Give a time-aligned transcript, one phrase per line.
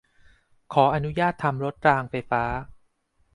[0.73, 2.43] ขออนุญาตทำรถรางไฟฟ้า